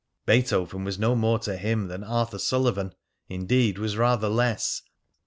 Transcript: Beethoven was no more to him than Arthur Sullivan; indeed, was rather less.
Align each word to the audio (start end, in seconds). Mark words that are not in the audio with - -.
Beethoven 0.25 0.83
was 0.83 0.97
no 0.97 1.15
more 1.15 1.37
to 1.37 1.55
him 1.55 1.87
than 1.87 2.03
Arthur 2.03 2.39
Sullivan; 2.39 2.95
indeed, 3.29 3.77
was 3.77 3.97
rather 3.97 4.29
less. 4.29 4.81